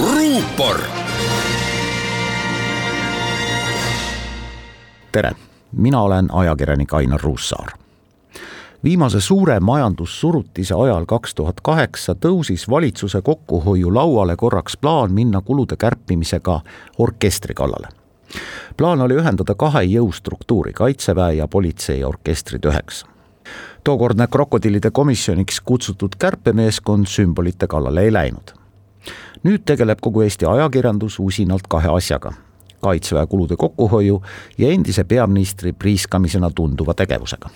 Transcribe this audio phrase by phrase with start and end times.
[0.00, 0.80] ruupor.
[5.12, 5.32] tere,
[5.72, 7.84] mina olen ajakirjanik Ainar Ruussaar
[8.84, 15.76] viimase suure majandussurutise ajal kaks tuhat kaheksa tõusis valitsuse kokkuhoiu lauale korraks plaan minna kulude
[15.76, 16.60] kärpimisega
[16.98, 17.88] orkestri kallale.
[18.76, 23.04] plaan oli ühendada kahe jõustruktuuri, kaitseväe ja politsei orkestrid üheks.
[23.84, 28.63] tookordne krokodillide komisjoniks kutsutud kärpemeeskond sümbolite kallale ei läinud.
[29.42, 32.32] Nüüd tegeleb kogu Eesti ajakirjandus usinalt kahe asjaga
[32.84, 34.22] kaitseväe kulude kokkuhoiu
[34.58, 37.48] ja endise peaministri priiskamisena tunduva tegevusega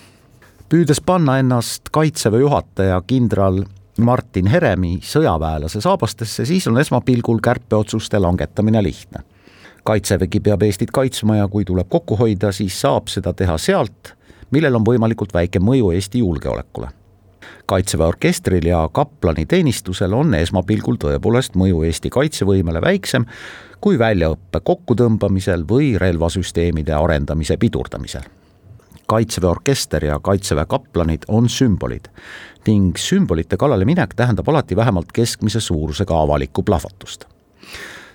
[0.69, 3.63] püüdes panna ennast kaitseväe juhataja kindral
[3.99, 9.25] Martin Heremi sõjaväelase saabastesse, siis on esmapilgul kärpeotsuste langetamine lihtne.
[9.85, 14.13] kaitsevägi peab Eestit kaitsma ja kui tuleb kokku hoida, siis saab seda teha sealt,
[14.51, 16.89] millel on võimalikult väike mõju Eesti julgeolekule.
[17.69, 23.29] Kaitseväe orkestril ja kaplaniteenistusel on esmapilgul tõepoolest mõju Eesti kaitsevõimele väiksem
[23.81, 28.25] kui väljaõppe kokkutõmbamisel või relvasüsteemide arendamise pidurdamisel
[29.09, 32.09] Kaitseväe orkester ja Kaitseväe kaplanid on sümbolid
[32.67, 37.25] ning sümbolite kallale minek tähendab alati vähemalt keskmise suurusega avalikku plahvatust.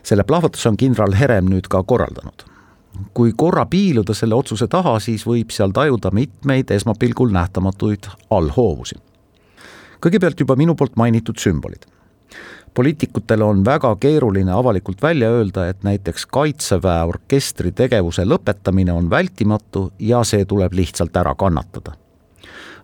[0.04, 2.46] selle plahvatuse on kindral Herem nüüd ka korraldanud.
[3.14, 8.96] kui korra piiluda selle otsuse taha, siis võib seal tajuda mitmeid esmapilgul nähtamatuid allhoovusi.
[10.04, 11.88] Kõigepealt juba minu poolt mainitud sümbolid
[12.74, 19.92] poliitikutel on väga keeruline avalikult välja öelda, et näiteks Kaitseväe orkestri tegevuse lõpetamine on vältimatu
[20.00, 21.94] ja see tuleb lihtsalt ära kannatada.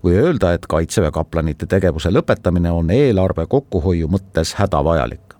[0.03, 5.33] või öelda, et Kaitseväe kaplanite tegevuse lõpetamine on eelarve kokkuhoiu mõttes hädavajalik.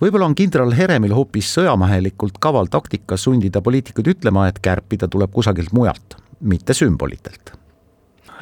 [0.00, 5.72] võib-olla on kindral Heremil hoopis sõjamehelikult kaval taktika sundida poliitikuid ütlema, et kärpida tuleb kusagilt
[5.72, 7.52] mujalt, mitte sümbolitelt.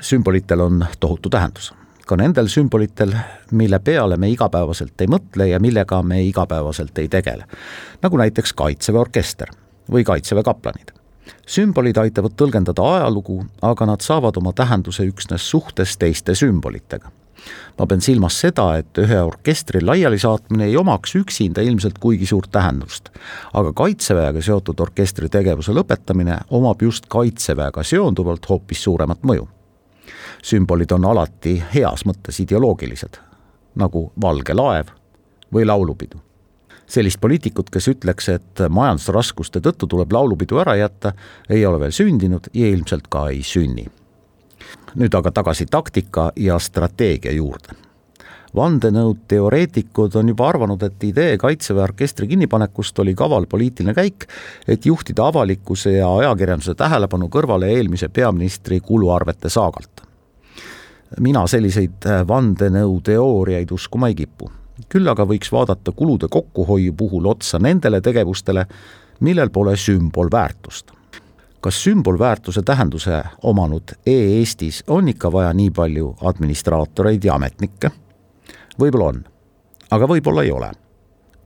[0.01, 1.80] sümbolitel on tohutu tähendus
[2.11, 3.13] ka nendel sümbolitel,
[3.55, 7.47] mille peale me igapäevaselt ei mõtle ja millega me igapäevaselt ei tegele.
[8.03, 9.53] nagu näiteks Kaitseväe orkester
[9.91, 10.91] või Kaitseväe kaplanid.
[11.47, 17.11] sümbolid aitavad tõlgendada ajalugu, aga nad saavad oma tähenduse üksnes suhtes teiste sümbolitega.
[17.79, 23.09] ma pean silmas seda, et ühe orkestri laialisaatmine ei omaks üksinda ilmselt kuigi suurt tähendust,
[23.55, 29.49] aga Kaitseväega seotud orkestri tegevuse lõpetamine omab just Kaitseväega seonduvalt hoopis suuremat mõju
[30.43, 33.19] sümbolid on alati heas mõttes ideoloogilised,
[33.75, 34.93] nagu valge laev
[35.55, 36.19] või laulupidu.
[36.91, 41.13] sellist poliitikut, kes ütleks, et majandusraskuste tõttu tuleb laulupidu ära jätta,
[41.49, 43.87] ei ole veel sündinud ja ilmselt ka ei sünni.
[44.95, 47.90] nüüd aga tagasi taktika ja strateegia juurde
[48.57, 54.27] vandenõuteoreetikud on juba arvanud, et idee Kaitseväe orkestri kinnipanekust oli kaval poliitiline käik,
[54.69, 60.11] et juhtida avalikkuse ja ajakirjanduse tähelepanu kõrvale eelmise peaministri kuluarvete saagalt
[61.19, 64.51] mina selliseid äh, vandenõuteooriaid uskuma ei kipu.
[64.89, 68.67] küll aga võiks vaadata kulude kokkuhoiu puhul otsa nendele tegevustele,
[69.21, 70.93] millel pole sümbolväärtust.
[71.61, 77.91] kas sümbolväärtuse tähenduse omanud e-Eestis on ikka vaja nii palju administraatoreid ja ametnikke?
[78.81, 79.25] Võib-olla on,
[79.91, 80.71] aga võib-olla ei ole.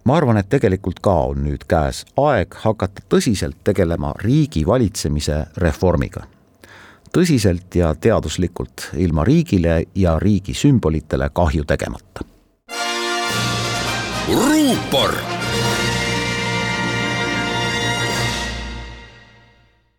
[0.04, 6.26] Ma arvan, et tegelikult ka on nüüd käes aeg hakata tõsiselt tegelema riigi valitsemise reformiga.
[7.14, 12.26] Tõsiselt ja teaduslikult, ilma riigile ja riigi sümbolitele kahju tegemata.
[14.28, 15.14] ruupor